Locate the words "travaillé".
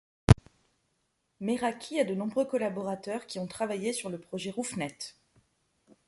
3.45-3.93